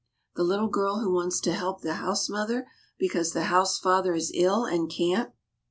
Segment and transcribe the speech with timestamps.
[0.35, 2.65] the little girl who wants to help the house mother
[2.97, 5.29] because the house father is ill and can't?"